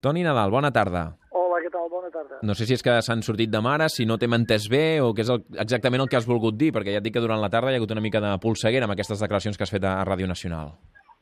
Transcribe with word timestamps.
Toni 0.00 0.22
Nadal, 0.22 0.50
bona 0.54 0.70
tarda. 0.70 1.08
Hola, 1.34 1.58
què 1.58 1.70
tal? 1.74 1.88
Bona 1.90 2.10
tarda. 2.14 2.36
No 2.46 2.54
sé 2.54 2.68
si 2.68 2.76
és 2.76 2.84
que 2.86 2.92
s'han 3.02 3.24
sortit 3.26 3.50
de 3.50 3.58
mare, 3.64 3.88
si 3.90 4.04
no 4.06 4.14
t'hem 4.18 4.36
entès 4.36 4.68
bé 4.70 5.00
o 5.02 5.08
què 5.10 5.24
és 5.24 5.32
el, 5.34 5.40
exactament 5.58 6.04
el 6.04 6.10
que 6.10 6.18
has 6.20 6.28
volgut 6.28 6.54
dir, 6.54 6.68
perquè 6.76 6.94
ja 6.94 7.00
et 7.02 7.06
dic 7.06 7.16
que 7.16 7.22
durant 7.24 7.42
la 7.42 7.50
tarda 7.50 7.72
hi 7.72 7.78
ha 7.78 7.80
hagut 7.82 7.94
una 7.96 8.04
mica 8.04 8.20
de 8.22 8.30
polseguera 8.38 8.86
amb 8.86 8.94
aquestes 8.94 9.18
declaracions 9.24 9.58
que 9.58 9.66
has 9.66 9.74
fet 9.74 9.82
a 9.90 9.96
Ràdio 10.06 10.30
Nacional. 10.30 10.70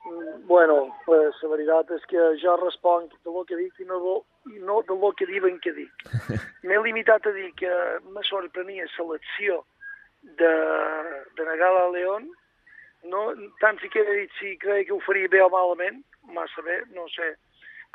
Mm, 0.04 0.44
Bueno, 0.46 0.76
pues, 1.06 1.40
la 1.42 1.48
veritat 1.54 1.88
és 1.96 2.04
que 2.10 2.26
jo 2.42 2.52
responc 2.60 3.16
de 3.24 3.32
lo 3.32 3.46
que 3.48 3.56
dic 3.56 3.80
i 3.80 3.88
no, 3.88 3.96
i 4.52 4.60
no 4.60 4.82
de 4.86 4.94
lo 5.00 5.10
que 5.16 5.26
diuen 5.26 5.56
que 5.64 5.72
dic. 5.72 6.04
M'he 6.68 6.82
limitat 6.84 7.26
a 7.26 7.32
dir 7.32 7.48
que 7.56 7.72
me 8.12 8.22
sorprenia 8.28 8.84
selecció 8.92 9.64
de, 10.36 10.52
de 11.32 11.48
Nagala 11.48 11.88
León, 11.96 12.28
no, 13.08 13.24
tant 13.64 13.80
si 13.80 13.88
que 13.88 14.04
he 14.04 14.20
dit 14.20 14.36
si 14.38 14.54
creia 14.60 14.84
que 14.84 14.92
ho 14.92 15.00
faria 15.08 15.32
bé 15.32 15.40
o 15.40 15.48
malament, 15.48 16.04
massa 16.28 16.60
bé, 16.68 16.82
no 16.92 17.08
sé 17.16 17.32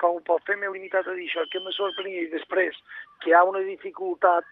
com 0.02 0.18
ho 0.18 0.24
pot 0.26 0.44
fer, 0.48 0.58
m'he 0.58 0.72
limitat 0.74 1.08
a 1.08 1.16
dir 1.18 1.28
això, 1.30 1.46
que 1.52 1.62
sorprenia 1.78 2.26
i 2.26 2.32
després 2.34 2.78
que 3.22 3.32
hi 3.32 3.38
ha 3.38 3.44
una 3.48 3.62
dificultat 3.68 4.48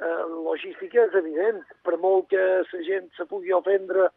eh, 0.00 0.22
logística 0.44 1.06
és 1.06 1.16
evident, 1.22 1.62
per 1.82 1.96
molt 1.96 2.28
que 2.32 2.44
la 2.60 2.82
gent 2.88 3.08
se 3.16 3.26
pugui 3.30 3.54
ofendre 3.56 4.10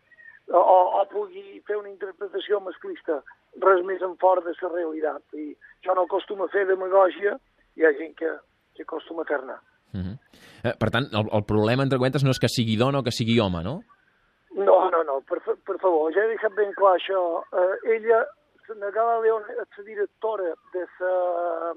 o, 0.50 0.62
o 1.00 1.06
pugui 1.12 1.62
fer 1.68 1.78
una 1.78 1.92
interpretació 1.92 2.60
masclista, 2.66 3.22
res 3.64 3.84
més 3.86 4.02
en 4.06 4.16
fora 4.22 4.42
de 4.46 4.56
la 4.62 4.72
realitat. 4.74 5.24
I 5.38 5.54
jo 5.86 5.96
no 5.96 6.08
acostumo 6.08 6.48
a 6.48 6.54
fer 6.54 6.66
demagògia, 6.70 7.38
hi 7.78 7.86
ha 7.86 7.94
gent 8.00 8.16
que, 8.18 8.32
que 8.76 8.86
acostuma 8.88 9.24
a 9.24 9.30
fer-ne. 9.30 9.60
Uh 9.94 10.02
-huh. 10.02 10.16
eh, 10.64 10.76
per 10.80 10.90
tant, 10.90 11.08
el, 11.14 11.30
el 11.34 11.46
problema, 11.46 11.84
entre 11.84 11.98
cuentes, 11.98 12.24
no 12.24 12.32
és 12.32 12.40
que 12.40 12.50
sigui 12.50 12.78
dona 12.78 13.00
o 13.00 13.04
que 13.04 13.12
sigui 13.12 13.40
home, 13.40 13.64
no? 13.64 13.82
No, 14.52 14.90
no, 14.90 15.04
no, 15.04 15.22
per, 15.22 15.40
per 15.68 15.78
favor, 15.80 16.12
ja 16.14 16.24
he 16.24 16.34
deixat 16.34 16.54
ben 16.56 16.74
clar 16.74 16.96
això. 16.98 17.44
Eh, 17.54 17.96
ella, 17.96 18.26
la 18.76 18.92
Gala 18.92 19.20
León, 19.22 19.44
directora 19.86 20.44
de 20.74 20.86
la 21.00 21.74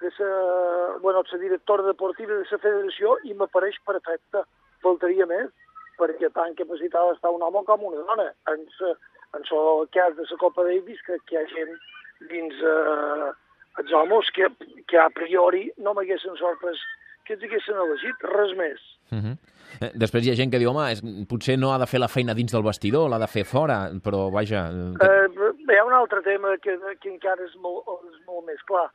de 0.00 0.10
sa, 0.12 0.98
bueno, 1.00 1.22
la 1.30 1.38
directora 1.38 1.82
deportiva 1.82 2.34
de 2.34 2.46
la 2.50 2.58
federació 2.58 3.16
i 3.24 3.34
m'apareix 3.34 3.78
perfecta, 3.86 4.44
faltaria 4.82 5.26
més, 5.26 5.50
perquè 5.98 6.30
tan 6.34 6.54
capacitada 6.54 7.16
està 7.16 7.32
un 7.34 7.42
home 7.42 7.64
com 7.66 7.82
una 7.90 8.04
dona. 8.06 8.28
En, 8.52 8.64
sa, 8.78 8.94
en 9.34 9.42
el 9.42 9.88
cas 9.90 10.14
de 10.16 10.26
la 10.30 10.38
Copa 10.38 10.62
Davis, 10.62 11.02
crec 11.06 11.24
que 11.26 11.34
hi 11.34 11.40
ha 11.40 11.46
gent 11.50 11.74
dins 12.30 12.62
eh, 12.62 13.32
els 13.82 13.92
homes 13.92 14.30
que, 14.34 14.48
que 14.86 14.98
a 14.98 15.10
priori 15.10 15.68
no 15.78 15.94
m'haguessin 15.94 16.38
sorprès 16.38 16.78
que 17.26 17.36
els 17.36 17.44
haguessin 17.44 17.82
elegit, 17.82 18.26
res 18.32 18.54
més. 18.56 18.80
Uh 19.10 19.18
-huh. 19.18 19.36
eh, 19.80 19.92
després 19.94 20.24
hi 20.24 20.30
ha 20.30 20.38
gent 20.38 20.50
que 20.50 20.58
diu, 20.58 20.70
home, 20.70 20.92
és, 20.92 21.02
potser 21.28 21.58
no 21.58 21.72
ha 21.72 21.78
de 21.78 21.86
fer 21.86 22.00
la 22.00 22.08
feina 22.08 22.34
dins 22.34 22.52
del 22.52 22.62
vestidor, 22.62 23.10
l'ha 23.10 23.18
de 23.18 23.26
fer 23.26 23.44
fora, 23.44 23.90
però 24.04 24.30
vaja... 24.30 24.70
eh, 24.70 24.94
Que... 24.98 25.06
Eh, 25.06 25.28
hi 25.72 25.78
ha 25.78 25.84
un 25.84 25.96
altre 25.96 26.22
tema 26.22 26.56
que, 26.62 26.76
que 27.02 27.10
encara 27.10 27.44
és 27.44 27.54
molt, 27.64 27.88
és 28.08 28.20
molt 28.26 28.46
més 28.48 28.60
clar. 28.70 28.86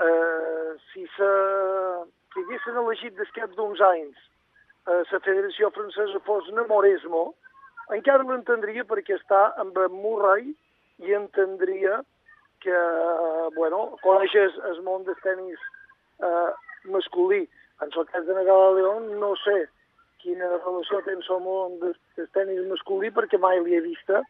Eh, 0.00 0.72
si, 0.92 1.06
se, 1.16 1.28
si 2.32 2.42
haguessin 2.42 2.80
elegit 2.82 3.16
des 3.16 3.30
cap 3.36 3.52
d'uns 3.56 3.80
anys 3.80 4.16
eh, 4.86 5.02
la 5.10 5.20
Federació 5.20 5.70
Francesa 5.72 6.20
fos 6.26 6.48
Namoresmo, 6.56 7.30
encara 7.96 8.26
l'entendria 8.26 8.84
perquè 8.84 9.16
està 9.16 9.42
amb 9.62 9.78
en 9.78 9.94
Murray 9.94 10.50
i 11.04 11.16
entendria 11.16 12.00
que, 12.64 12.74
eh, 12.74 13.48
bueno, 13.56 13.96
coneixes 14.02 14.56
el 14.72 14.82
món 14.82 15.04
del 15.08 15.18
tenis 15.24 15.60
eh, 16.20 16.52
masculí. 16.92 17.46
En 17.82 17.92
el 17.92 18.06
cas 18.08 18.24
de 18.26 18.34
Nadal 18.34 18.76
León 18.76 19.10
no 19.20 19.34
sé 19.44 19.66
quina 20.22 20.48
relació 20.56 21.02
té 21.04 21.12
amb 21.14 21.28
el 21.34 21.42
món 21.44 21.76
del, 21.82 21.94
tenis 22.34 22.64
masculí 22.70 23.12
perquè 23.14 23.38
mai 23.38 23.60
l'he 23.60 23.82
vista 23.84 24.22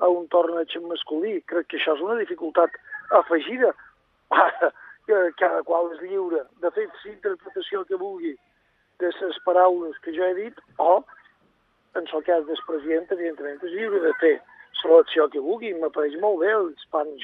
a 0.00 0.08
un 0.08 0.28
torneig 0.32 0.76
masculí. 0.88 1.38
Crec 1.50 1.70
que 1.70 1.80
això 1.80 1.96
és 1.96 2.04
una 2.04 2.18
dificultat 2.20 2.76
afegida. 3.22 3.72
que 5.10 5.32
cada 5.40 5.62
qual 5.66 5.90
és 5.94 6.02
lliure 6.04 6.44
de 6.62 6.70
fer 6.76 6.86
la 6.86 7.10
interpretació 7.10 7.82
que 7.88 7.98
vulgui 7.98 8.36
de 9.00 9.10
les 9.10 9.38
paraules 9.46 9.96
que 10.04 10.12
jo 10.14 10.26
he 10.26 10.36
dit 10.36 10.60
o, 10.78 11.00
en 11.98 12.06
el 12.06 12.24
cas 12.28 12.44
del 12.46 12.60
president, 12.66 13.08
evidentment, 13.16 13.58
és 13.64 13.74
lliure 13.74 14.02
de 14.04 14.12
fer 14.20 14.36
selecció 14.80 15.26
que 15.32 15.42
vulgui. 15.42 15.72
M'apareix 15.80 16.14
molt 16.22 16.44
bé 16.44 16.52
el 16.54 16.70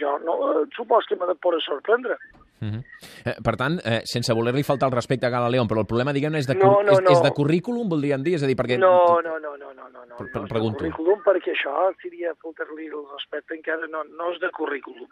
jo. 0.01 0.17
No, 0.25 0.35
eh, 0.51 0.65
supos 0.75 1.07
que 1.07 1.17
m'ha 1.17 1.29
de 1.31 1.37
poder 1.47 1.63
sorprendre. 1.63 2.19
-huh. 2.61 2.83
eh, 3.27 3.37
per 3.45 3.57
tant, 3.57 3.79
eh, 3.85 4.01
sense 4.05 4.33
voler-li 4.33 4.63
faltar 4.63 4.89
el 4.89 4.95
respecte 4.95 5.27
a 5.27 5.31
Gala 5.31 5.51
León, 5.51 5.69
però 5.69 5.81
el 5.81 5.87
problema, 5.87 6.13
diguem-ne, 6.13 6.39
és, 6.39 6.47
de 6.47 6.55
No, 6.55 6.83
no, 6.83 6.93
és, 6.93 6.99
és 7.11 7.19
no. 7.21 7.25
de 7.25 7.31
currículum, 7.33 7.89
voldríem 7.89 8.23
dir? 8.23 8.35
És 8.37 8.43
a 8.43 8.47
dir, 8.47 8.57
perquè... 8.57 8.79
No, 8.79 9.21
no, 9.23 9.39
no, 9.39 9.57
no, 9.57 9.73
no, 9.75 9.89
no, 9.89 10.05
no, 10.07 10.17
Pre- 10.17 10.31
no 10.33 10.41
és 10.43 10.49
de 10.49 10.55
pregunto. 10.55 10.79
currículum 10.79 11.23
perquè 11.23 11.53
això 11.53 11.93
seria 12.03 12.35
faltar-li 12.43 12.87
el 12.87 13.05
respecte 13.13 13.55
encara 13.55 13.87
no, 13.89 14.05
no 14.05 14.33
és 14.33 14.41
de 14.41 14.51
currículum. 14.51 15.09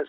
És 0.00 0.08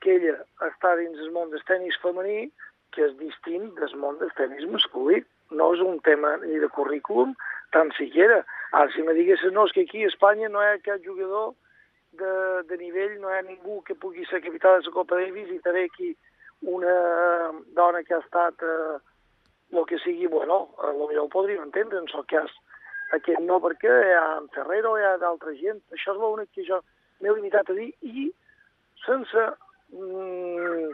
que 0.00 0.14
ella 0.16 0.36
està 0.66 0.96
dins 0.96 1.18
el 1.18 1.30
món 1.32 1.50
del 1.50 1.62
tenis 1.66 1.96
femení 2.02 2.50
que 2.94 3.04
és 3.04 3.14
distint 3.18 3.74
del 3.76 3.94
món 4.00 4.18
del 4.18 4.30
tenis 4.36 4.64
masculí. 4.70 5.22
No 5.50 5.74
és 5.74 5.80
un 5.80 6.00
tema 6.00 6.36
ni 6.42 6.58
de 6.58 6.68
currículum, 6.68 7.34
tan 7.72 7.90
siquiera. 7.96 8.44
Ara, 8.72 8.90
si 8.94 9.02
me 9.02 9.12
diguessis, 9.14 9.52
no, 9.52 9.64
és 9.66 9.72
que 9.72 9.82
aquí 9.82 10.02
a 10.04 10.08
Espanya 10.08 10.48
no 10.48 10.60
hi 10.62 10.66
ha 10.72 10.78
cap 10.84 11.00
jugador 11.04 11.54
de, 12.20 12.32
de 12.68 12.78
nivell, 12.80 13.18
no 13.20 13.30
hi 13.30 13.38
ha 13.38 13.46
ningú 13.46 13.80
que 13.86 13.94
pugui 13.94 14.26
ser 14.28 14.42
capità 14.44 14.76
de 14.76 14.86
la 14.86 14.94
Copa 14.94 15.18
Davis 15.20 15.50
i 15.54 15.60
també 15.64 15.86
aquí 15.88 16.14
una 16.62 16.94
dona 17.76 18.02
que 18.02 18.14
ha 18.14 18.22
estat 18.24 18.62
eh, 18.66 18.98
el 19.72 19.84
que 19.86 19.98
sigui, 20.04 20.26
bueno, 20.26 20.68
lo 20.82 21.08
millor 21.08 21.26
ho 21.26 21.28
podríem 21.32 21.62
entendre, 21.62 21.98
en 21.98 22.08
el 22.08 22.26
cas 22.26 22.52
aquest 23.16 23.40
no, 23.44 23.58
perquè 23.60 23.88
hi 23.88 24.14
ha 24.16 24.38
en 24.38 24.48
Ferrero, 24.54 24.96
hi 24.96 25.04
ha 25.04 25.16
d'altra 25.20 25.54
gent, 25.56 25.80
això 25.92 26.14
és 26.14 26.20
l'únic 26.20 26.50
que 26.54 26.64
jo 26.66 26.80
m'he 27.20 27.34
limitat 27.34 27.70
a 27.70 27.76
dir, 27.76 27.90
i 28.02 28.28
sense 29.04 29.44
mm, 29.92 30.88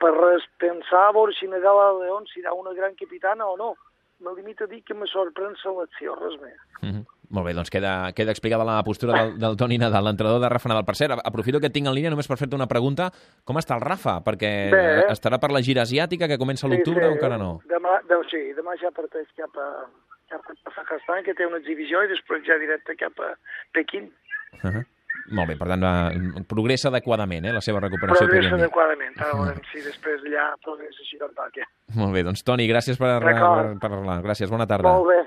per 0.00 0.12
pensar 0.60 1.06
a 1.08 1.12
veure 1.16 1.34
si 1.36 1.48
Nadal 1.48 2.00
León 2.02 2.26
serà 2.32 2.52
una 2.52 2.74
gran 2.76 2.94
capitana 2.94 3.46
o 3.46 3.56
no. 3.56 3.74
Me 4.20 4.32
limito 4.32 4.64
a 4.64 4.66
dir 4.66 4.82
que 4.82 4.94
me 4.94 5.06
sorprèn 5.08 5.56
selecció, 5.60 6.14
res 6.16 6.40
més. 6.40 6.60
Uh 6.80 6.88
-huh. 6.88 7.04
Molt 7.30 7.48
bé, 7.48 7.54
doncs 7.56 7.70
queda, 7.72 8.12
queda 8.14 8.30
explicada 8.30 8.64
la 8.66 8.78
postura 8.86 9.16
del, 9.18 9.32
del 9.42 9.56
Toni 9.58 9.78
Nadal, 9.82 10.04
l'entrenador 10.06 10.40
de 10.42 10.50
Rafa 10.52 10.70
Nadal. 10.70 10.84
Per 10.86 10.94
cert, 10.98 11.18
aprofito 11.24 11.60
que 11.60 11.70
et 11.70 11.74
tinc 11.74 11.88
en 11.90 11.94
línia 11.96 12.12
només 12.12 12.28
per 12.30 12.38
fer-te 12.38 12.54
una 12.58 12.68
pregunta. 12.70 13.08
Com 13.44 13.58
està 13.58 13.74
el 13.78 13.82
Rafa? 13.82 14.20
Perquè 14.26 14.52
Bé. 14.72 14.82
eh, 15.00 15.06
estarà 15.14 15.40
per 15.42 15.50
la 15.54 15.62
gira 15.66 15.82
asiàtica, 15.82 16.28
que 16.30 16.38
comença 16.38 16.66
a 16.66 16.70
l'octubre 16.70 17.08
o 17.08 17.16
encara 17.16 17.38
no? 17.40 17.56
Demà, 17.70 17.98
de, 18.06 18.20
sí, 18.30 18.42
demà 18.58 18.76
ja 18.82 18.92
parteix 18.94 19.26
cap 19.38 19.58
a, 19.58 19.70
cap 20.30 20.52
a 20.52 20.58
Kazakhstan, 20.68 21.24
que 21.26 21.34
té 21.34 21.48
una 21.48 21.58
exhibició, 21.62 22.04
i 22.04 22.12
després 22.12 22.46
ja 22.46 22.60
directe 22.62 22.94
cap 23.00 23.18
a 23.18 23.34
Pequín. 23.74 24.12
Uh 24.62 24.70
-huh. 24.70 24.84
Molt 25.34 25.48
bé, 25.50 25.56
per 25.58 25.66
tant, 25.66 25.82
eh, 25.82 26.42
progressa 26.46 26.88
adequadament, 26.88 27.46
eh, 27.46 27.52
la 27.52 27.60
seva 27.60 27.80
recuperació. 27.80 28.26
Progressa 28.28 28.54
adequadament, 28.54 29.14
ara 29.18 29.34
veurem 29.34 29.60
si 29.72 29.82
després 29.82 30.22
allà 30.22 30.54
progressa 30.62 31.02
així 31.02 31.18
toca. 31.18 31.66
Molt 31.96 32.12
bé, 32.14 32.22
doncs 32.22 32.44
Toni, 32.44 32.68
gràcies 32.68 32.98
per, 33.00 33.18
per, 33.22 33.34
per 33.80 33.90
parlar. 33.90 34.22
Gràcies, 34.22 34.50
bona 34.50 34.66
tarda. 34.66 34.88
Molt 34.88 35.08
bé, 35.08 35.18